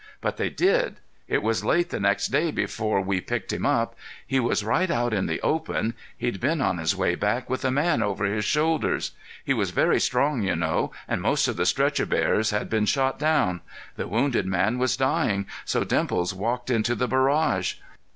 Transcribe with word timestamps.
But 0.19 0.37
they 0.37 0.49
did. 0.49 0.95
It 1.27 1.43
was 1.43 1.63
late 1.63 1.91
the 1.91 1.99
next 1.99 2.29
day 2.29 2.49
before 2.49 3.01
we 3.01 3.21
picked 3.21 3.53
him 3.53 3.67
up. 3.67 3.95
He 4.25 4.39
was 4.39 4.63
right 4.65 4.89
out 4.89 5.13
in 5.13 5.27
the 5.27 5.39
open; 5.41 5.93
he'd 6.17 6.39
been 6.39 6.59
on 6.59 6.79
his 6.79 6.95
way 6.95 7.13
back 7.13 7.47
with 7.51 7.63
a 7.63 7.69
man 7.69 8.01
over 8.01 8.25
his 8.25 8.43
shoulders. 8.43 9.11
He 9.45 9.53
was 9.53 9.69
very 9.69 9.99
strong, 9.99 10.41
you 10.41 10.55
know, 10.55 10.89
and 11.07 11.21
most 11.21 11.47
of 11.47 11.55
the 11.55 11.67
stretcher 11.67 12.07
bearers 12.07 12.49
had 12.49 12.67
been 12.67 12.87
shot 12.87 13.19
down. 13.19 13.61
The 13.95 14.07
wounded 14.07 14.47
man 14.47 14.79
was 14.79 14.97
dying, 14.97 15.45
so 15.65 15.83
Dimples 15.83 16.33
walked 16.33 16.71
into 16.71 16.95
the 16.95 17.07
barrage." 17.07 17.75